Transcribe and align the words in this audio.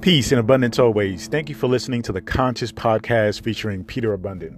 Peace 0.00 0.32
and 0.32 0.40
abundance 0.40 0.78
always. 0.78 1.26
Thank 1.28 1.50
you 1.50 1.54
for 1.54 1.66
listening 1.66 2.00
to 2.02 2.12
the 2.12 2.22
Conscious 2.22 2.72
Podcast 2.72 3.42
featuring 3.42 3.84
Peter 3.84 4.14
Abundant. 4.14 4.56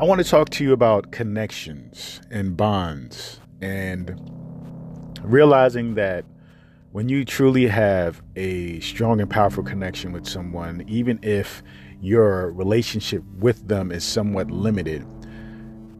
I 0.00 0.04
want 0.04 0.20
to 0.20 0.28
talk 0.28 0.50
to 0.50 0.64
you 0.64 0.72
about 0.72 1.12
connections 1.12 2.20
and 2.28 2.56
bonds 2.56 3.38
and 3.60 4.18
realizing 5.22 5.94
that 5.94 6.24
when 6.90 7.08
you 7.08 7.24
truly 7.24 7.68
have 7.68 8.20
a 8.34 8.80
strong 8.80 9.20
and 9.20 9.30
powerful 9.30 9.62
connection 9.62 10.10
with 10.10 10.26
someone, 10.26 10.84
even 10.88 11.20
if 11.22 11.62
your 12.00 12.50
relationship 12.50 13.22
with 13.38 13.68
them 13.68 13.92
is 13.92 14.02
somewhat 14.02 14.50
limited, 14.50 15.06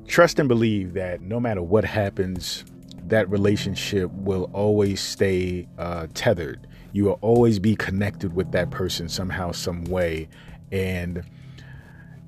trust 0.06 0.38
and 0.38 0.48
believe 0.48 0.94
that 0.94 1.20
no 1.20 1.40
matter 1.40 1.62
what 1.62 1.84
happens, 1.84 2.64
that 3.06 3.28
relationship 3.28 4.10
will 4.12 4.50
always 4.52 5.00
stay 5.00 5.66
uh, 5.78 6.06
tethered 6.14 6.66
you 6.92 7.04
will 7.04 7.18
always 7.22 7.58
be 7.58 7.74
connected 7.74 8.34
with 8.34 8.52
that 8.52 8.70
person 8.70 9.08
somehow, 9.08 9.50
some 9.50 9.84
way. 9.84 10.28
And 10.70 11.22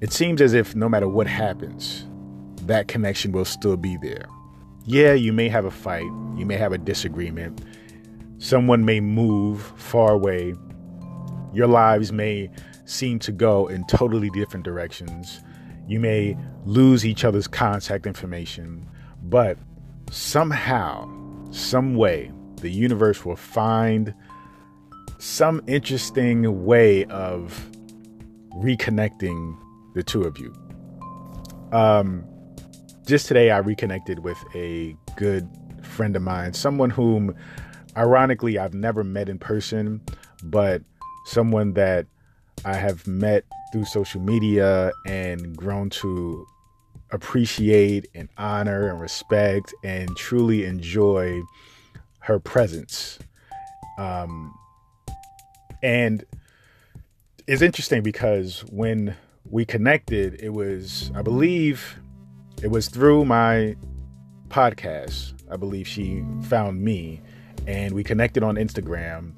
it 0.00 0.12
seems 0.12 0.40
as 0.40 0.54
if 0.54 0.74
no 0.74 0.88
matter 0.88 1.08
what 1.08 1.26
happens, 1.26 2.06
that 2.62 2.88
connection 2.88 3.32
will 3.32 3.44
still 3.44 3.77
be 3.77 3.96
there. 3.98 4.27
Yeah, 4.86 5.12
you 5.12 5.32
may 5.32 5.48
have 5.48 5.64
a 5.64 5.70
fight, 5.70 6.10
you 6.36 6.44
may 6.46 6.56
have 6.56 6.72
a 6.72 6.78
disagreement, 6.78 7.62
someone 8.38 8.84
may 8.84 9.00
move 9.00 9.72
far 9.77 10.12
away, 10.12 10.54
your 11.52 11.68
lives 11.68 12.12
may 12.12 12.50
seem 12.84 13.18
to 13.20 13.32
go 13.32 13.66
in 13.68 13.86
totally 13.86 14.28
different 14.30 14.64
directions. 14.64 15.41
You 15.86 16.00
may 16.00 16.36
lose 16.64 17.04
each 17.04 17.24
other's 17.24 17.46
contact 17.46 18.06
information, 18.06 18.88
but 19.22 19.58
somehow, 20.10 21.08
some 21.50 21.94
way, 21.94 22.32
the 22.56 22.70
universe 22.70 23.24
will 23.24 23.36
find 23.36 24.14
some 25.18 25.62
interesting 25.66 26.64
way 26.64 27.04
of 27.06 27.70
reconnecting 28.56 29.58
the 29.94 30.02
two 30.02 30.22
of 30.22 30.38
you. 30.38 30.54
Um, 31.72 32.24
just 33.06 33.26
today, 33.26 33.50
I 33.50 33.58
reconnected 33.58 34.20
with 34.20 34.38
a 34.54 34.96
good 35.16 35.48
friend 35.82 36.16
of 36.16 36.22
mine, 36.22 36.54
someone 36.54 36.91
whom, 36.91 37.34
ironically, 37.96 38.58
I've 38.58 38.74
never 38.74 39.04
met 39.04 39.28
in 39.28 39.38
person, 39.38 40.00
but 40.42 40.82
someone 41.26 41.74
that 41.74 42.06
I 42.64 42.74
have 42.74 43.06
met 43.06 43.44
through 43.72 43.84
social 43.84 44.20
media 44.20 44.92
and 45.06 45.56
grown 45.56 45.90
to 45.90 46.46
appreciate 47.10 48.06
and 48.14 48.28
honor 48.38 48.88
and 48.88 49.00
respect 49.00 49.74
and 49.84 50.16
truly 50.16 50.64
enjoy 50.64 51.40
her 52.20 52.38
presence. 52.38 53.18
Um, 53.98 54.54
and 55.82 56.24
it's 57.46 57.62
interesting 57.62 58.02
because 58.02 58.60
when 58.70 59.14
we 59.50 59.64
connected, 59.64 60.40
it 60.42 60.50
was, 60.50 61.12
I 61.14 61.22
believe, 61.22 61.98
it 62.62 62.68
was 62.68 62.88
through 62.88 63.26
my 63.26 63.76
podcast. 64.48 65.34
I 65.50 65.56
believe 65.56 65.86
she 65.86 66.24
found 66.44 66.82
me 66.82 67.20
and 67.66 67.94
we 67.94 68.02
connected 68.02 68.42
on 68.42 68.56
Instagram 68.56 69.32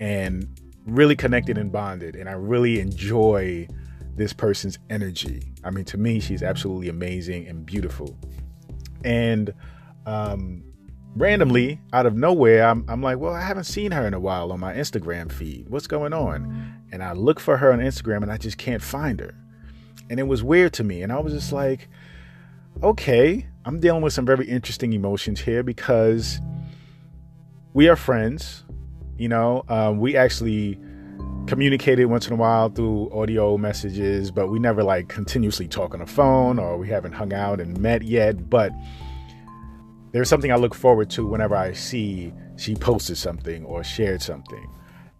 and 0.00 0.48
really 0.86 1.16
connected 1.16 1.58
and 1.58 1.70
bonded. 1.70 2.16
And 2.16 2.28
I 2.28 2.32
really 2.32 2.80
enjoy 2.80 3.68
this 4.16 4.32
person's 4.32 4.78
energy. 4.90 5.52
I 5.64 5.70
mean, 5.70 5.84
to 5.86 5.96
me, 5.96 6.20
she's 6.20 6.42
absolutely 6.42 6.88
amazing 6.88 7.46
and 7.46 7.64
beautiful. 7.64 8.18
And 9.04 9.52
um, 10.06 10.62
randomly 11.16 11.80
out 11.92 12.06
of 12.06 12.16
nowhere, 12.16 12.66
I'm, 12.66 12.84
I'm 12.88 13.02
like, 13.02 13.18
well, 13.18 13.34
I 13.34 13.42
haven't 13.42 13.64
seen 13.64 13.92
her 13.92 14.06
in 14.06 14.14
a 14.14 14.20
while 14.20 14.52
on 14.52 14.60
my 14.60 14.74
Instagram 14.74 15.30
feed. 15.30 15.68
What's 15.68 15.86
going 15.86 16.12
on? 16.12 16.82
And 16.92 17.02
I 17.02 17.12
look 17.12 17.40
for 17.40 17.56
her 17.56 17.72
on 17.72 17.78
Instagram 17.78 18.22
and 18.22 18.30
I 18.30 18.36
just 18.36 18.58
can't 18.58 18.82
find 18.82 19.20
her. 19.20 19.34
And 20.10 20.20
it 20.20 20.24
was 20.24 20.42
weird 20.42 20.72
to 20.74 20.84
me. 20.84 21.02
And 21.02 21.12
I 21.12 21.20
was 21.20 21.32
just 21.32 21.52
like, 21.52 21.88
okay, 22.82 23.46
I'm 23.64 23.80
dealing 23.80 24.02
with 24.02 24.12
some 24.12 24.26
very 24.26 24.46
interesting 24.46 24.92
emotions 24.92 25.40
here 25.40 25.62
because 25.62 26.40
we 27.72 27.88
are 27.88 27.96
friends. 27.96 28.64
You 29.16 29.28
know, 29.28 29.64
um, 29.68 30.00
we 30.00 30.16
actually 30.16 30.78
communicated 31.46 32.06
once 32.06 32.26
in 32.26 32.32
a 32.32 32.36
while 32.36 32.68
through 32.68 33.10
audio 33.12 33.58
messages, 33.58 34.30
but 34.30 34.48
we 34.48 34.58
never 34.58 34.82
like 34.82 35.08
continuously 35.08 35.68
talk 35.68 35.92
on 35.94 36.00
the 36.00 36.06
phone 36.06 36.58
or 36.58 36.78
we 36.78 36.88
haven't 36.88 37.12
hung 37.12 37.32
out 37.32 37.60
and 37.60 37.78
met 37.80 38.02
yet. 38.02 38.48
But 38.48 38.72
there's 40.12 40.28
something 40.28 40.52
I 40.52 40.56
look 40.56 40.74
forward 40.74 41.10
to 41.10 41.26
whenever 41.26 41.56
I 41.56 41.72
see 41.72 42.32
she 42.56 42.74
posted 42.74 43.16
something 43.16 43.64
or 43.64 43.82
shared 43.82 44.22
something. 44.22 44.68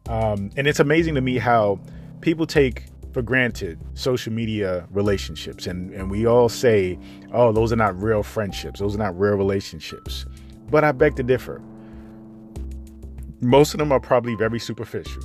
Um, 0.09 0.51
and 0.57 0.67
it's 0.67 0.81
amazing 0.81 1.15
to 1.15 1.21
me 1.21 1.39
how 1.39 1.81
people 2.21 2.47
take 2.47 2.85
for 3.13 3.23
granted 3.23 3.79
social 3.95 4.33
media 4.33 4.87
relationships. 4.91 5.67
And, 5.67 5.93
and 5.93 6.11
we 6.11 6.27
all 6.27 6.49
say, 6.49 6.99
oh, 7.33 7.53
those 7.53 7.73
are 7.73 7.77
not 7.77 8.01
real 8.01 8.23
friendships, 8.23 8.81
those 8.81 8.95
are 8.95 8.99
not 8.99 9.19
real 9.19 9.35
relationships. 9.35 10.25
But 10.71 10.85
I 10.85 10.93
beg 10.93 11.17
to 11.17 11.23
differ. 11.23 11.63
Most 13.43 13.75
of 13.75 13.79
them 13.79 13.93
are 13.93 14.01
probably 14.01 14.35
very 14.35 14.59
superficial. 14.59 15.23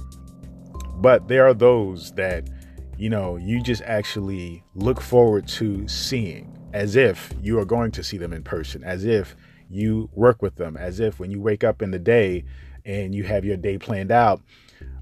But 0.95 1.27
there 1.27 1.47
are 1.47 1.53
those 1.53 2.11
that, 2.13 2.49
you 2.97 3.09
know, 3.09 3.37
you 3.37 3.61
just 3.61 3.83
actually 3.83 4.63
look 4.75 4.99
forward 4.99 5.47
to 5.49 5.87
seeing 5.87 6.53
as 6.73 6.95
if 6.95 7.33
you 7.41 7.59
are 7.59 7.65
going 7.65 7.91
to 7.91 8.03
see 8.03 8.17
them 8.17 8.33
in 8.33 8.43
person, 8.43 8.83
as 8.83 9.05
if 9.05 9.35
you 9.69 10.09
work 10.13 10.41
with 10.41 10.55
them 10.55 10.77
as 10.77 10.99
if 10.99 11.19
when 11.19 11.31
you 11.31 11.41
wake 11.41 11.63
up 11.63 11.81
in 11.81 11.91
the 11.91 11.99
day 11.99 12.43
and 12.85 13.13
you 13.13 13.23
have 13.23 13.43
your 13.43 13.57
day 13.57 13.77
planned 13.77 14.11
out, 14.11 14.41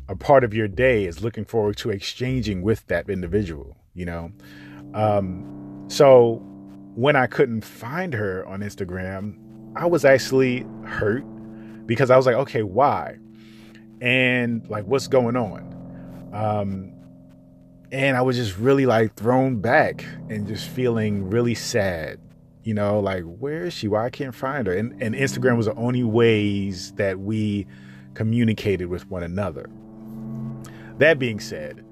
a 0.08 0.16
part 0.16 0.44
of 0.44 0.54
your 0.54 0.68
day 0.68 1.06
is 1.06 1.24
looking 1.24 1.46
forward 1.46 1.78
to 1.78 1.90
exchanging 1.90 2.62
with 2.62 2.86
that 2.88 3.10
individual, 3.10 3.76
you 3.94 4.06
know? 4.06 4.32
Um, 4.94 5.86
so 5.88 6.42
when 6.96 7.16
I 7.16 7.28
couldn't 7.28 7.62
find 7.62 8.14
her 8.14 8.46
on 8.46 8.62
Instagram, 8.62 9.38
I 9.76 9.86
was 9.86 10.06
actually 10.06 10.66
hurt 10.86 11.24
because 11.86 12.12
I 12.12 12.18
was 12.18 12.26
like, 12.26 12.36
okay, 12.36 12.64
why? 12.64 13.18
And 14.02 14.68
like, 14.70 14.86
what's 14.86 15.08
going 15.08 15.36
on? 15.36 16.32
Um, 16.34 16.92
and 17.92 18.18
I 18.18 18.22
was 18.22 18.36
just 18.36 18.58
really 18.58 18.86
like 18.86 19.16
thrown 19.16 19.62
back 19.62 20.04
and 20.30 20.48
just 20.48 20.68
feeling 20.68 21.30
really 21.30 21.56
sad 21.56 22.20
you 22.66 22.74
know, 22.74 23.00
like 23.00 23.24
where 23.24 23.66
is 23.66 23.74
she? 23.74 23.88
Why 23.88 24.06
I 24.06 24.10
can't 24.10 24.34
find 24.34 24.66
her? 24.66 24.74
And, 24.74 25.00
and 25.02 25.14
Instagram 25.14 25.56
was 25.56 25.68
the 25.68 25.76
only 25.76 26.04
ways 26.04 26.92
that 26.94 27.20
we 27.20 27.68
communicated 28.16 28.88
with 28.88 29.08
one 29.10 29.22
another. 29.22 29.70
That 30.98 31.20
being 31.20 31.40
said, 31.40 31.86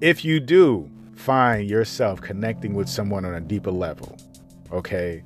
if 0.00 0.24
you 0.24 0.40
do 0.40 0.90
find 1.14 1.70
yourself 1.70 2.20
connecting 2.20 2.74
with 2.74 2.88
someone 2.88 3.24
on 3.24 3.32
a 3.32 3.40
deeper 3.40 3.70
level, 3.70 4.16
okay, 4.72 5.22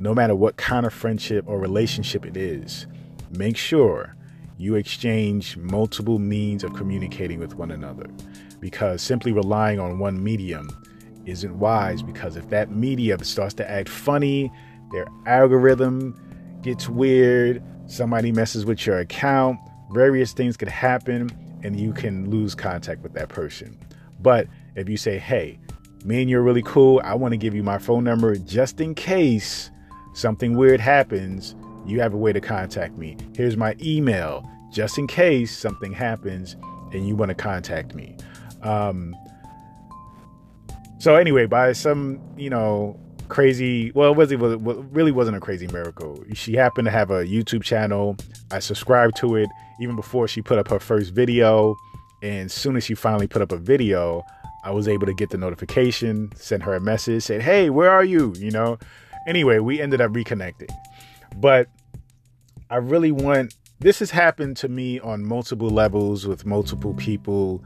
no 0.00 0.12
matter 0.14 0.34
what 0.34 0.56
kind 0.56 0.84
of 0.84 0.92
friendship 0.92 1.44
or 1.46 1.60
relationship 1.60 2.26
it 2.26 2.36
is, 2.36 2.88
make 3.30 3.56
sure 3.56 4.14
you 4.56 4.74
exchange 4.74 5.56
multiple 5.56 6.18
means 6.18 6.64
of 6.64 6.74
communicating 6.74 7.38
with 7.38 7.54
one 7.54 7.70
another 7.70 8.06
because 8.60 9.00
simply 9.02 9.32
relying 9.32 9.78
on 9.78 9.98
one 9.98 10.22
medium 10.22 10.68
isn't 11.26 11.58
wise 11.58 12.02
because 12.02 12.36
if 12.36 12.48
that 12.50 12.70
media 12.70 13.22
starts 13.24 13.54
to 13.54 13.70
act 13.70 13.88
funny, 13.88 14.50
their 14.90 15.06
algorithm 15.26 16.18
gets 16.62 16.88
weird, 16.88 17.62
somebody 17.86 18.32
messes 18.32 18.64
with 18.64 18.84
your 18.86 18.98
account, 18.98 19.58
various 19.92 20.32
things 20.32 20.56
could 20.56 20.68
happen 20.68 21.30
and 21.62 21.78
you 21.78 21.92
can 21.92 22.30
lose 22.30 22.54
contact 22.54 23.02
with 23.02 23.12
that 23.12 23.28
person. 23.28 23.78
But 24.20 24.48
if 24.74 24.88
you 24.88 24.96
say, 24.96 25.18
hey, 25.18 25.58
me 26.04 26.22
and 26.22 26.30
you're 26.30 26.42
really 26.42 26.62
cool, 26.62 27.00
I 27.04 27.14
want 27.14 27.32
to 27.32 27.38
give 27.38 27.54
you 27.54 27.62
my 27.62 27.78
phone 27.78 28.04
number 28.04 28.36
just 28.36 28.80
in 28.80 28.94
case 28.94 29.70
something 30.14 30.56
weird 30.56 30.80
happens, 30.80 31.54
you 31.90 32.00
have 32.00 32.14
a 32.14 32.16
way 32.16 32.32
to 32.32 32.40
contact 32.40 32.96
me. 32.96 33.16
Here's 33.34 33.56
my 33.56 33.76
email 33.80 34.48
just 34.70 34.98
in 34.98 35.06
case 35.06 35.56
something 35.56 35.92
happens 35.92 36.56
and 36.92 37.06
you 37.06 37.16
want 37.16 37.30
to 37.30 37.34
contact 37.34 37.94
me. 37.94 38.16
Um, 38.62 39.14
so 40.98 41.16
anyway, 41.16 41.46
by 41.46 41.72
some 41.72 42.20
you 42.36 42.50
know 42.50 42.98
crazy, 43.28 43.92
well, 43.92 44.12
it 44.12 44.16
was 44.16 44.32
it 44.32 44.38
really 44.40 45.12
wasn't 45.12 45.36
a 45.36 45.40
crazy 45.40 45.66
miracle. 45.68 46.22
She 46.34 46.54
happened 46.54 46.86
to 46.86 46.90
have 46.90 47.10
a 47.10 47.24
YouTube 47.24 47.62
channel. 47.62 48.16
I 48.50 48.58
subscribed 48.58 49.16
to 49.18 49.36
it 49.36 49.48
even 49.80 49.96
before 49.96 50.26
she 50.26 50.42
put 50.42 50.58
up 50.58 50.68
her 50.68 50.80
first 50.80 51.14
video, 51.14 51.76
and 52.22 52.50
soon 52.50 52.76
as 52.76 52.84
she 52.84 52.94
finally 52.94 53.28
put 53.28 53.42
up 53.42 53.52
a 53.52 53.56
video, 53.56 54.24
I 54.64 54.72
was 54.72 54.88
able 54.88 55.06
to 55.06 55.14
get 55.14 55.30
the 55.30 55.38
notification, 55.38 56.32
send 56.34 56.64
her 56.64 56.74
a 56.74 56.80
message, 56.80 57.22
said, 57.22 57.42
"Hey, 57.42 57.70
where 57.70 57.90
are 57.90 58.04
you?" 58.04 58.34
You 58.36 58.50
know. 58.50 58.78
Anyway, 59.26 59.58
we 59.58 59.80
ended 59.80 60.00
up 60.00 60.10
reconnecting, 60.12 60.70
but 61.36 61.68
I 62.70 62.76
really 62.76 63.12
want. 63.12 63.54
This 63.80 64.00
has 64.00 64.10
happened 64.10 64.56
to 64.58 64.68
me 64.68 64.98
on 65.00 65.24
multiple 65.24 65.70
levels 65.70 66.26
with 66.26 66.44
multiple 66.44 66.94
people 66.94 67.62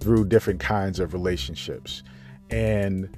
through 0.00 0.24
different 0.26 0.60
kinds 0.60 0.98
of 0.98 1.12
relationships. 1.12 2.02
And 2.48 3.14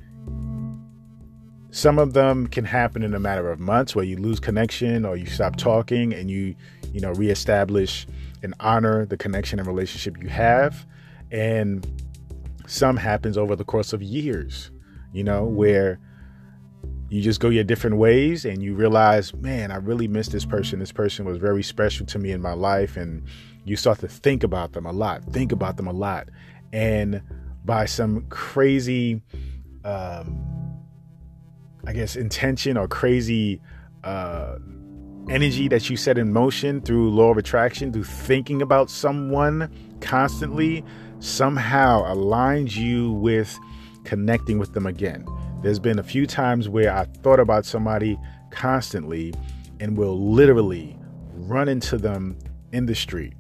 some 1.70 1.98
of 1.98 2.12
them 2.12 2.48
can 2.48 2.64
happen 2.64 3.02
in 3.02 3.14
a 3.14 3.20
matter 3.20 3.50
of 3.50 3.60
months 3.60 3.94
where 3.94 4.04
you 4.04 4.16
lose 4.16 4.40
connection 4.40 5.06
or 5.06 5.16
you 5.16 5.26
stop 5.26 5.56
talking 5.56 6.12
and 6.12 6.30
you, 6.30 6.54
you 6.92 7.00
know, 7.00 7.12
reestablish 7.12 8.06
and 8.42 8.54
honor 8.60 9.06
the 9.06 9.16
connection 9.16 9.58
and 9.58 9.66
relationship 9.66 10.20
you 10.20 10.28
have. 10.28 10.84
And 11.30 11.86
some 12.66 12.96
happens 12.96 13.38
over 13.38 13.56
the 13.56 13.64
course 13.64 13.92
of 13.92 14.02
years, 14.02 14.70
you 15.12 15.24
know, 15.24 15.44
where 15.44 15.98
you 17.12 17.20
just 17.20 17.40
go 17.40 17.50
your 17.50 17.62
different 17.62 17.98
ways 17.98 18.46
and 18.46 18.62
you 18.62 18.74
realize, 18.74 19.34
man, 19.34 19.70
I 19.70 19.76
really 19.76 20.08
miss 20.08 20.28
this 20.28 20.46
person. 20.46 20.78
This 20.78 20.92
person 20.92 21.26
was 21.26 21.36
very 21.36 21.62
special 21.62 22.06
to 22.06 22.18
me 22.18 22.32
in 22.32 22.40
my 22.40 22.54
life. 22.54 22.96
And 22.96 23.24
you 23.66 23.76
start 23.76 23.98
to 23.98 24.08
think 24.08 24.42
about 24.42 24.72
them 24.72 24.86
a 24.86 24.92
lot, 24.92 25.22
think 25.26 25.52
about 25.52 25.76
them 25.76 25.86
a 25.86 25.92
lot. 25.92 26.30
And 26.72 27.20
by 27.66 27.84
some 27.84 28.24
crazy, 28.30 29.20
um, 29.84 30.42
I 31.86 31.92
guess, 31.92 32.16
intention 32.16 32.78
or 32.78 32.88
crazy 32.88 33.60
uh, 34.04 34.56
energy 35.28 35.68
that 35.68 35.90
you 35.90 35.98
set 35.98 36.16
in 36.16 36.32
motion 36.32 36.80
through 36.80 37.10
law 37.10 37.30
of 37.30 37.36
attraction, 37.36 37.92
through 37.92 38.04
thinking 38.04 38.62
about 38.62 38.88
someone 38.88 39.70
constantly, 40.00 40.82
somehow 41.18 42.04
aligns 42.04 42.74
you 42.74 43.12
with 43.12 43.54
connecting 44.04 44.58
with 44.58 44.72
them 44.72 44.86
again. 44.86 45.26
There's 45.62 45.78
been 45.78 45.98
a 45.98 46.02
few 46.02 46.26
times 46.26 46.68
where 46.68 46.92
I 46.92 47.04
thought 47.22 47.40
about 47.40 47.64
somebody 47.64 48.18
constantly 48.50 49.32
and 49.80 49.96
will 49.96 50.18
literally 50.18 50.96
run 51.34 51.68
into 51.68 51.96
them 51.98 52.36
in 52.72 52.86
the 52.86 52.94
street. 52.94 53.34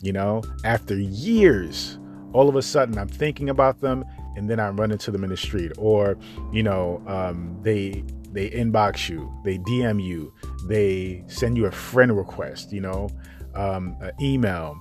You 0.00 0.12
know, 0.12 0.42
after 0.64 0.96
years, 0.96 1.98
all 2.32 2.48
of 2.48 2.56
a 2.56 2.62
sudden 2.62 2.98
I'm 2.98 3.08
thinking 3.08 3.48
about 3.50 3.80
them 3.80 4.04
and 4.36 4.48
then 4.48 4.60
I 4.60 4.70
run 4.70 4.90
into 4.90 5.10
them 5.10 5.24
in 5.24 5.30
the 5.30 5.36
street, 5.36 5.72
or 5.78 6.16
you 6.52 6.62
know, 6.62 7.02
um, 7.06 7.56
they 7.62 8.04
they 8.32 8.50
inbox 8.50 9.08
you, 9.08 9.30
they 9.44 9.58
DM 9.58 10.02
you, 10.02 10.32
they 10.66 11.22
send 11.26 11.56
you 11.56 11.66
a 11.66 11.70
friend 11.70 12.16
request, 12.16 12.72
you 12.72 12.80
know, 12.80 13.10
um, 13.54 13.96
an 14.00 14.12
email, 14.20 14.78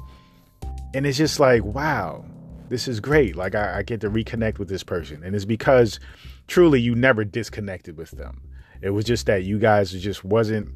and 0.94 1.06
it's 1.06 1.18
just 1.18 1.40
like, 1.40 1.64
wow, 1.64 2.26
this 2.72 2.88
is 2.88 3.02
great. 3.02 3.36
Like 3.36 3.54
I, 3.54 3.80
I 3.80 3.84
get 3.84 4.00
to 4.02 4.10
reconnect 4.10 4.58
with 4.58 4.70
this 4.70 4.82
person, 4.82 5.24
and 5.24 5.36
it's 5.36 5.46
because 5.46 6.00
truly 6.48 6.80
you 6.80 6.96
never 6.96 7.26
disconnected 7.26 7.98
with 7.98 8.12
them. 8.12 8.42
It 8.82 8.92
was 8.92 9.04
just 9.04 9.26
that 9.26 9.44
you 9.44 9.60
guys 9.60 9.92
just 9.92 10.24
wasn't 10.24 10.70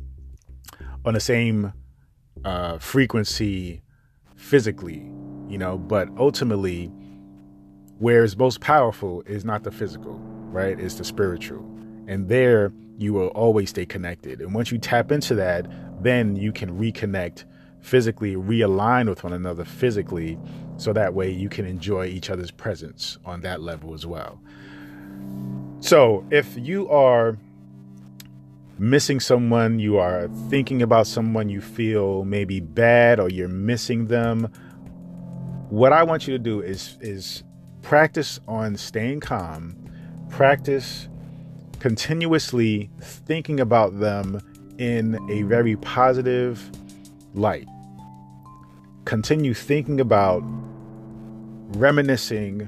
on 1.06 1.13
the 1.13 1.19
same 1.21 1.71
uh, 2.44 2.77
frequency 2.80 3.81
physically, 4.36 5.09
you 5.47 5.57
know, 5.57 5.77
but 5.77 6.09
ultimately 6.18 6.92
where 7.97 8.25
it's 8.25 8.36
most 8.36 8.59
powerful 8.59 9.21
is 9.21 9.45
not 9.45 9.63
the 9.63 9.71
physical, 9.71 10.19
right? 10.51 10.77
It's 10.77 10.95
the 10.95 11.06
spiritual. 11.06 11.63
And 12.07 12.27
there 12.27 12.74
you 12.97 13.13
will 13.13 13.30
always 13.30 13.69
stay 13.69 13.86
connected. 13.86 14.42
And 14.42 14.53
once 14.53 14.69
you 14.69 14.77
tap 14.77 15.13
into 15.13 15.33
that, 15.36 15.65
then 16.03 16.36
you 16.36 16.51
can 16.51 16.77
reconnect 16.77 17.45
physically, 17.80 18.36
realign 18.36 19.07
with 19.07 19.24
one 19.24 19.31
another 19.31 19.63
physically, 19.63 20.38
so 20.77 20.94
that 20.94 21.13
way 21.13 21.31
you 21.31 21.50
can 21.50 21.66
enjoy 21.66 22.06
each 22.06 22.30
other's 22.30 22.51
presence 22.51 23.18
on 23.25 23.42
that 23.42 23.62
level 23.62 23.94
as 23.94 24.06
well. 24.06 24.39
So 25.80 26.25
if 26.31 26.57
you 26.57 26.89
are 26.89 27.38
missing 28.77 29.19
someone, 29.19 29.80
you 29.80 29.98
are 29.98 30.27
thinking 30.50 30.81
about 30.81 31.07
someone 31.07 31.50
you 31.50 31.62
feel 31.62 32.25
maybe 32.25 32.60
bad 32.60 33.19
or 33.19 33.30
you're 33.30 33.48
missing 33.48 34.07
them, 34.07 34.51
what 35.69 35.94
I 35.94 36.04
want 36.04 36.27
you 36.27 36.33
to 36.33 36.39
do 36.39 36.62
is 36.62 36.98
is 37.01 37.44
practice 37.81 38.39
on 38.48 38.75
staying 38.75 39.19
calm, 39.19 39.75
practice 40.30 41.07
continuously 41.80 42.89
thinking 43.00 43.60
about 43.60 44.00
them 44.00 44.42
in 44.78 45.19
a 45.30 45.44
very 45.44 45.75
positive 45.78 46.71
light. 47.33 47.68
Continue 49.06 49.54
thinking 49.54 50.00
about 50.00 50.44
reminiscing 51.69 52.67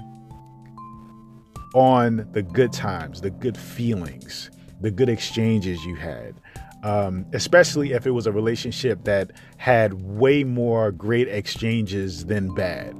on 1.74 2.28
the 2.32 2.42
good 2.42 2.74
times, 2.74 3.22
the 3.22 3.30
good 3.30 3.58
feelings, 3.58 4.50
the 4.82 4.92
good 4.92 5.10
exchanges 5.10 5.84
you 5.86 5.96
had. 5.96 6.40
Um, 6.84 7.26
especially 7.34 7.92
if 7.94 8.06
it 8.06 8.12
was 8.12 8.28
a 8.28 8.32
relationship 8.32 9.04
that 9.04 9.32
had 9.58 9.94
way 9.94 10.44
more 10.44 10.92
great 10.92 11.28
exchanges 11.28 12.26
than 12.26 12.54
bad. 12.54 12.96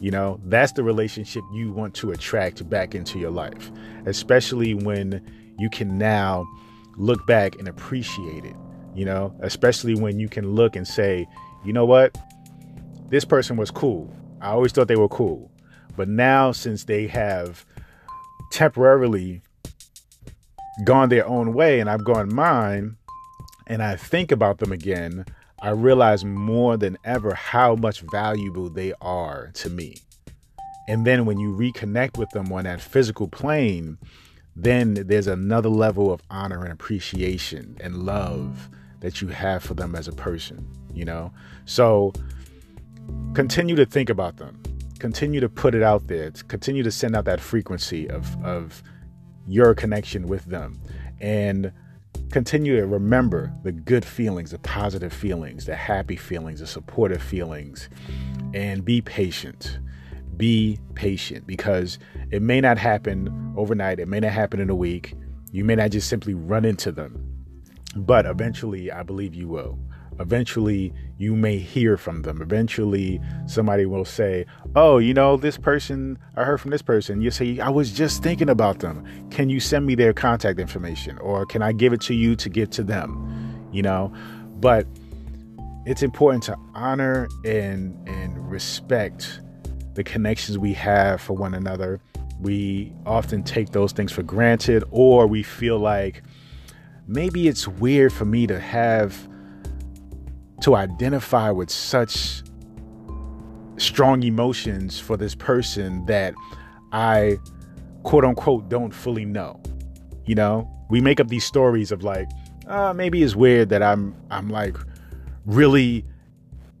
You 0.00 0.10
know, 0.10 0.38
that's 0.44 0.72
the 0.72 0.82
relationship 0.82 1.42
you 1.54 1.72
want 1.72 1.94
to 1.96 2.10
attract 2.10 2.68
back 2.68 2.94
into 2.94 3.18
your 3.18 3.30
life, 3.30 3.70
especially 4.04 4.74
when 4.74 5.24
you 5.58 5.70
can 5.70 5.96
now 5.96 6.46
look 6.96 7.26
back 7.26 7.58
and 7.58 7.66
appreciate 7.66 8.44
it. 8.44 8.56
You 8.94 9.06
know, 9.06 9.34
especially 9.40 9.94
when 9.94 10.20
you 10.20 10.28
can 10.28 10.54
look 10.54 10.76
and 10.76 10.86
say, 10.86 11.26
you 11.64 11.72
know 11.72 11.86
what? 11.86 12.16
This 13.08 13.24
person 13.24 13.56
was 13.56 13.70
cool. 13.70 14.14
I 14.40 14.50
always 14.50 14.72
thought 14.72 14.88
they 14.88 14.96
were 14.96 15.08
cool. 15.08 15.50
But 15.96 16.08
now, 16.08 16.52
since 16.52 16.84
they 16.84 17.06
have 17.06 17.64
temporarily 18.52 19.42
gone 20.84 21.08
their 21.08 21.26
own 21.26 21.54
way 21.54 21.80
and 21.80 21.88
I've 21.88 22.04
gone 22.04 22.34
mine, 22.34 22.96
and 23.66 23.82
I 23.82 23.96
think 23.96 24.30
about 24.30 24.58
them 24.58 24.72
again, 24.72 25.24
I 25.60 25.70
realize 25.70 26.24
more 26.24 26.76
than 26.76 26.98
ever 27.04 27.34
how 27.34 27.76
much 27.76 28.02
valuable 28.02 28.68
they 28.68 28.92
are 29.00 29.50
to 29.54 29.70
me. 29.70 29.96
And 30.88 31.06
then 31.06 31.24
when 31.24 31.38
you 31.38 31.52
reconnect 31.52 32.18
with 32.18 32.30
them 32.30 32.52
on 32.52 32.64
that 32.64 32.80
physical 32.80 33.26
plane, 33.26 33.98
then 34.54 34.94
there's 34.94 35.26
another 35.26 35.68
level 35.68 36.12
of 36.12 36.22
honor 36.30 36.62
and 36.62 36.72
appreciation 36.72 37.76
and 37.80 38.04
love 38.04 38.68
that 39.00 39.20
you 39.20 39.28
have 39.28 39.62
for 39.62 39.74
them 39.74 39.94
as 39.94 40.08
a 40.08 40.12
person, 40.12 40.66
you 40.94 41.04
know? 41.04 41.32
So 41.64 42.12
continue 43.34 43.76
to 43.76 43.86
think 43.86 44.10
about 44.10 44.36
them. 44.36 44.62
Continue 44.98 45.40
to 45.40 45.48
put 45.48 45.74
it 45.74 45.82
out 45.82 46.06
there. 46.06 46.30
Continue 46.48 46.82
to 46.82 46.90
send 46.90 47.14
out 47.14 47.26
that 47.26 47.40
frequency 47.40 48.08
of, 48.08 48.42
of 48.44 48.82
your 49.46 49.74
connection 49.74 50.26
with 50.26 50.44
them. 50.46 50.80
And 51.20 51.72
continue 52.30 52.76
to 52.76 52.86
remember 52.86 53.52
the 53.62 53.72
good 53.72 54.04
feelings, 54.04 54.50
the 54.50 54.58
positive 54.58 55.12
feelings, 55.12 55.66
the 55.66 55.76
happy 55.76 56.16
feelings, 56.16 56.60
the 56.60 56.66
supportive 56.66 57.22
feelings, 57.22 57.88
and 58.54 58.84
be 58.84 59.00
patient. 59.00 59.78
Be 60.36 60.78
patient 60.94 61.46
because 61.46 61.98
it 62.30 62.42
may 62.42 62.60
not 62.60 62.78
happen 62.78 63.54
overnight, 63.56 64.00
it 64.00 64.08
may 64.08 64.20
not 64.20 64.32
happen 64.32 64.60
in 64.60 64.68
a 64.68 64.74
week. 64.74 65.14
You 65.50 65.64
may 65.64 65.76
not 65.76 65.90
just 65.90 66.08
simply 66.08 66.34
run 66.34 66.64
into 66.64 66.92
them, 66.92 67.44
but 67.94 68.26
eventually, 68.26 68.90
I 68.90 69.02
believe 69.02 69.34
you 69.34 69.48
will. 69.48 69.78
Eventually, 70.18 70.92
you 71.18 71.36
may 71.36 71.58
hear 71.58 71.96
from 71.96 72.22
them. 72.22 72.40
Eventually, 72.40 73.20
somebody 73.46 73.86
will 73.86 74.04
say, 74.04 74.46
Oh, 74.74 74.98
you 74.98 75.14
know, 75.14 75.36
this 75.36 75.58
person, 75.58 76.18
I 76.36 76.44
heard 76.44 76.60
from 76.60 76.70
this 76.70 76.82
person. 76.82 77.20
You 77.20 77.30
say, 77.30 77.58
I 77.58 77.68
was 77.68 77.92
just 77.92 78.22
thinking 78.22 78.48
about 78.48 78.78
them. 78.78 79.04
Can 79.30 79.48
you 79.48 79.60
send 79.60 79.86
me 79.86 79.94
their 79.94 80.12
contact 80.12 80.58
information? 80.58 81.18
Or 81.18 81.46
can 81.46 81.62
I 81.62 81.72
give 81.72 81.92
it 81.92 82.00
to 82.02 82.14
you 82.14 82.36
to 82.36 82.48
give 82.48 82.70
to 82.70 82.82
them? 82.82 83.68
You 83.72 83.82
know, 83.82 84.12
but 84.60 84.86
it's 85.84 86.02
important 86.02 86.42
to 86.44 86.56
honor 86.74 87.28
and, 87.44 87.96
and 88.08 88.50
respect 88.50 89.40
the 89.94 90.04
connections 90.04 90.58
we 90.58 90.72
have 90.74 91.20
for 91.20 91.34
one 91.34 91.54
another. 91.54 92.00
We 92.40 92.92
often 93.06 93.42
take 93.42 93.70
those 93.70 93.92
things 93.92 94.12
for 94.12 94.22
granted, 94.22 94.84
or 94.90 95.26
we 95.26 95.42
feel 95.42 95.78
like 95.78 96.22
maybe 97.06 97.48
it's 97.48 97.66
weird 97.66 98.12
for 98.12 98.24
me 98.24 98.46
to 98.46 98.60
have 98.60 99.28
to 100.60 100.74
identify 100.74 101.50
with 101.50 101.70
such 101.70 102.42
strong 103.76 104.22
emotions 104.22 104.98
for 104.98 105.16
this 105.16 105.34
person 105.34 106.04
that 106.06 106.34
I 106.92 107.38
quote 108.02 108.24
unquote 108.24 108.68
don't 108.68 108.92
fully 108.92 109.24
know. 109.24 109.60
You 110.24 110.34
know, 110.34 110.70
we 110.88 111.00
make 111.00 111.20
up 111.20 111.28
these 111.28 111.44
stories 111.44 111.92
of 111.92 112.02
like, 112.02 112.28
uh, 112.66 112.92
maybe 112.92 113.22
it's 113.22 113.36
weird 113.36 113.68
that 113.68 113.82
I'm 113.82 114.14
I'm 114.30 114.48
like 114.48 114.76
really 115.44 116.04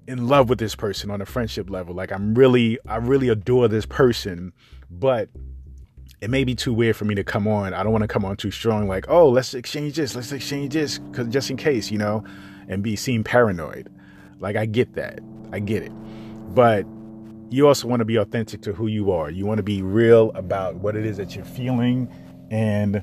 in 0.08 0.28
love 0.28 0.48
with 0.48 0.58
this 0.58 0.74
person 0.74 1.10
on 1.10 1.20
a 1.20 1.26
friendship 1.26 1.68
level. 1.70 1.94
Like 1.94 2.12
I'm 2.12 2.34
really 2.34 2.78
I 2.86 2.96
really 2.96 3.28
adore 3.28 3.68
this 3.68 3.86
person, 3.86 4.52
but 4.90 5.28
it 6.20 6.30
may 6.30 6.44
be 6.44 6.54
too 6.54 6.72
weird 6.72 6.96
for 6.96 7.04
me 7.04 7.14
to 7.14 7.24
come 7.24 7.46
on. 7.46 7.74
I 7.74 7.82
don't 7.82 7.92
want 7.92 8.02
to 8.02 8.08
come 8.08 8.24
on 8.24 8.36
too 8.36 8.50
strong, 8.50 8.88
like, 8.88 9.06
oh, 9.08 9.28
let's 9.28 9.54
exchange 9.54 9.96
this, 9.96 10.14
let's 10.14 10.32
exchange 10.32 10.72
this, 10.72 10.98
because 10.98 11.28
just 11.28 11.50
in 11.50 11.56
case, 11.56 11.90
you 11.90 11.98
know 11.98 12.24
and 12.68 12.82
be 12.82 12.96
seen 12.96 13.24
paranoid. 13.24 13.92
Like 14.38 14.56
I 14.56 14.66
get 14.66 14.94
that. 14.94 15.20
I 15.52 15.60
get 15.60 15.82
it. 15.82 15.92
But 16.54 16.86
you 17.50 17.66
also 17.66 17.88
want 17.88 18.00
to 18.00 18.04
be 18.04 18.16
authentic 18.16 18.62
to 18.62 18.72
who 18.72 18.86
you 18.86 19.12
are. 19.12 19.30
You 19.30 19.46
want 19.46 19.58
to 19.58 19.62
be 19.62 19.82
real 19.82 20.32
about 20.34 20.76
what 20.76 20.96
it 20.96 21.06
is 21.06 21.16
that 21.16 21.34
you're 21.34 21.44
feeling 21.44 22.12
and 22.50 23.02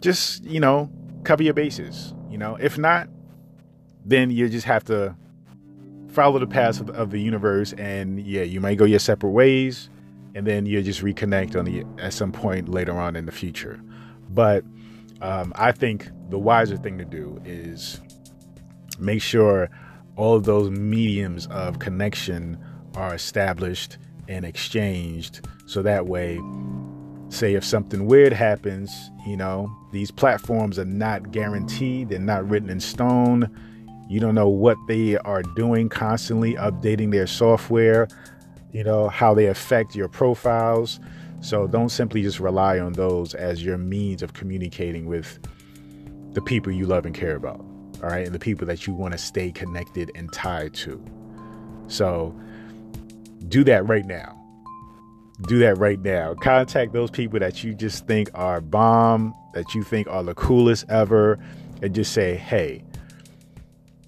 just, 0.00 0.44
you 0.44 0.60
know, 0.60 0.90
cover 1.24 1.42
your 1.42 1.54
bases. 1.54 2.14
You 2.30 2.38
know, 2.38 2.56
if 2.60 2.78
not, 2.78 3.08
then 4.04 4.30
you 4.30 4.48
just 4.48 4.66
have 4.66 4.84
to 4.84 5.16
follow 6.08 6.38
the 6.38 6.46
path 6.46 6.80
of 6.80 6.86
the, 6.86 6.92
of 6.94 7.10
the 7.10 7.20
universe 7.20 7.72
and 7.74 8.20
yeah, 8.20 8.42
you 8.42 8.60
might 8.60 8.78
go 8.78 8.84
your 8.84 8.98
separate 8.98 9.30
ways 9.30 9.90
and 10.38 10.46
then 10.46 10.66
you 10.66 10.80
just 10.84 11.02
reconnect 11.02 11.56
on 11.58 11.64
the 11.64 11.84
at 12.00 12.12
some 12.12 12.30
point 12.30 12.68
later 12.68 12.96
on 12.96 13.16
in 13.16 13.26
the 13.26 13.32
future. 13.32 13.80
But 14.30 14.62
um, 15.20 15.52
I 15.56 15.72
think 15.72 16.08
the 16.30 16.38
wiser 16.38 16.76
thing 16.76 16.96
to 16.98 17.04
do 17.04 17.42
is 17.44 18.00
make 19.00 19.20
sure 19.20 19.68
all 20.14 20.36
of 20.36 20.44
those 20.44 20.70
mediums 20.70 21.48
of 21.48 21.80
connection 21.80 22.56
are 22.94 23.12
established 23.12 23.98
and 24.28 24.44
exchanged 24.44 25.44
so 25.66 25.82
that 25.82 26.06
way 26.06 26.38
say 27.30 27.54
if 27.54 27.64
something 27.64 28.06
weird 28.06 28.32
happens 28.32 29.10
you 29.26 29.36
know 29.36 29.68
these 29.92 30.10
platforms 30.10 30.78
are 30.78 30.84
not 30.84 31.30
guaranteed 31.30 32.08
they're 32.08 32.18
not 32.18 32.48
written 32.48 32.70
in 32.70 32.80
stone 32.80 33.48
you 34.08 34.20
don't 34.20 34.34
know 34.34 34.48
what 34.48 34.76
they 34.86 35.16
are 35.18 35.42
doing 35.42 35.88
constantly 35.88 36.54
updating 36.54 37.10
their 37.10 37.26
software 37.26 38.08
you 38.72 38.84
know 38.84 39.08
how 39.08 39.34
they 39.34 39.46
affect 39.46 39.94
your 39.94 40.08
profiles. 40.08 41.00
So 41.40 41.66
don't 41.66 41.88
simply 41.88 42.22
just 42.22 42.40
rely 42.40 42.78
on 42.78 42.94
those 42.94 43.34
as 43.34 43.64
your 43.64 43.78
means 43.78 44.22
of 44.22 44.32
communicating 44.34 45.06
with 45.06 45.38
the 46.32 46.42
people 46.42 46.72
you 46.72 46.86
love 46.86 47.06
and 47.06 47.14
care 47.14 47.36
about 47.36 47.64
all 48.02 48.08
right 48.10 48.24
and 48.24 48.34
the 48.34 48.38
people 48.38 48.66
that 48.66 48.86
you 48.86 48.94
want 48.94 49.12
to 49.12 49.18
stay 49.18 49.50
connected 49.50 50.10
and 50.14 50.32
tied 50.32 50.74
to. 50.74 51.02
So 51.88 52.38
do 53.48 53.64
that 53.64 53.86
right 53.86 54.04
now. 54.04 54.34
Do 55.42 55.58
that 55.60 55.78
right 55.78 56.00
now. 56.00 56.34
Contact 56.34 56.92
those 56.92 57.10
people 57.10 57.38
that 57.38 57.62
you 57.62 57.74
just 57.74 58.06
think 58.06 58.28
are 58.34 58.60
bomb, 58.60 59.34
that 59.54 59.74
you 59.74 59.82
think 59.82 60.08
are 60.08 60.22
the 60.22 60.34
coolest 60.34 60.84
ever, 60.88 61.38
and 61.80 61.94
just 61.94 62.12
say, 62.12 62.34
hey, 62.36 62.82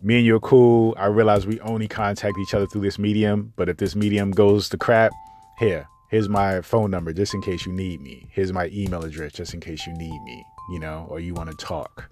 me 0.02 0.16
and 0.16 0.26
you 0.26 0.37
are 0.37 0.40
cool. 0.40 0.95
I 0.99 1.07
realize 1.07 1.47
we 1.47 1.61
only 1.61 1.88
contact 1.88 2.38
each 2.38 2.54
other 2.54 2.66
through 2.66 2.83
this 2.83 2.99
medium, 2.99 3.52
but 3.57 3.69
if 3.69 3.76
this 3.76 3.95
medium 3.95 4.30
goes 4.30 4.69
to 4.71 4.78
crap, 4.78 5.12
here, 5.59 5.87
here's 6.11 6.28
my 6.28 6.62
phone 6.62 6.90
number 6.90 7.12
just 7.12 7.35
in 7.35 7.42
case 7.42 7.66
you 7.66 7.73
need 7.73 8.00
me. 8.00 8.26
Here's 8.30 8.52
my 8.52 8.71
email 8.73 9.04
address 9.04 9.33
just 9.33 9.52
in 9.52 9.61
case 9.61 9.87
you 9.87 9.92
need 9.92 10.23
me, 10.23 10.45
you 10.71 10.78
know, 10.78 11.07
or 11.11 11.21
you 11.21 11.35
want 11.35 11.50
to 11.50 11.57
talk. 11.57 12.11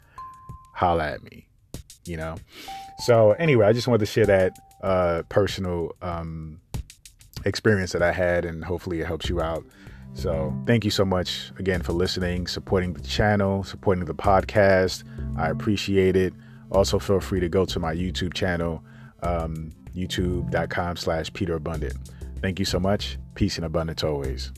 Holla 0.74 1.12
at 1.12 1.22
me, 1.22 1.48
you 2.04 2.16
know. 2.16 2.36
So 2.98 3.32
anyway, 3.32 3.66
I 3.66 3.72
just 3.72 3.88
wanted 3.88 4.00
to 4.00 4.06
share 4.06 4.26
that 4.26 4.58
uh, 4.82 5.22
personal 5.28 5.94
um, 6.02 6.60
experience 7.44 7.92
that 7.92 8.02
I 8.02 8.12
had, 8.12 8.44
and 8.44 8.64
hopefully 8.64 9.00
it 9.00 9.06
helps 9.06 9.28
you 9.28 9.40
out. 9.40 9.64
So, 10.14 10.52
thank 10.66 10.84
you 10.84 10.90
so 10.90 11.04
much 11.04 11.52
again 11.58 11.82
for 11.82 11.92
listening, 11.92 12.46
supporting 12.46 12.92
the 12.92 13.02
channel, 13.02 13.62
supporting 13.62 14.04
the 14.04 14.14
podcast. 14.14 15.04
I 15.36 15.48
appreciate 15.48 16.16
it. 16.16 16.32
Also, 16.70 16.98
feel 16.98 17.20
free 17.20 17.40
to 17.40 17.48
go 17.48 17.64
to 17.64 17.78
my 17.78 17.94
YouTube 17.94 18.34
channel, 18.34 18.84
um, 19.22 19.72
youtube.com 19.94 20.96
slash 20.96 21.32
Peter 21.32 21.54
Abundant. 21.54 21.94
Thank 22.40 22.58
you 22.58 22.64
so 22.64 22.78
much. 22.78 23.18
Peace 23.34 23.56
and 23.56 23.64
abundance 23.64 24.04
always. 24.04 24.52